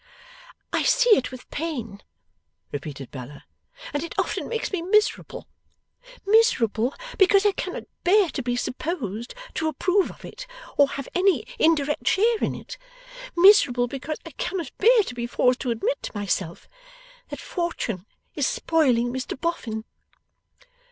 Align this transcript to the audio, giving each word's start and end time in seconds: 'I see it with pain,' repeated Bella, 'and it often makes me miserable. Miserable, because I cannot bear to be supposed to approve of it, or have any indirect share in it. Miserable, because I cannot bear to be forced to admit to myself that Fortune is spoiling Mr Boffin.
'I 0.73 0.81
see 0.81 1.11
it 1.11 1.31
with 1.31 1.47
pain,' 1.51 2.01
repeated 2.71 3.11
Bella, 3.11 3.45
'and 3.93 4.01
it 4.03 4.15
often 4.17 4.47
makes 4.49 4.71
me 4.71 4.81
miserable. 4.81 5.47
Miserable, 6.25 6.95
because 7.19 7.45
I 7.45 7.51
cannot 7.51 7.83
bear 8.03 8.29
to 8.31 8.41
be 8.41 8.55
supposed 8.55 9.35
to 9.53 9.67
approve 9.67 10.09
of 10.09 10.25
it, 10.25 10.47
or 10.75 10.87
have 10.89 11.07
any 11.13 11.45
indirect 11.59 12.07
share 12.07 12.39
in 12.39 12.55
it. 12.55 12.79
Miserable, 13.37 13.87
because 13.87 14.17
I 14.25 14.31
cannot 14.31 14.75
bear 14.79 15.03
to 15.03 15.13
be 15.13 15.27
forced 15.27 15.59
to 15.59 15.69
admit 15.69 16.01
to 16.01 16.11
myself 16.17 16.67
that 17.29 17.39
Fortune 17.39 18.07
is 18.33 18.47
spoiling 18.47 19.13
Mr 19.13 19.39
Boffin. 19.39 19.85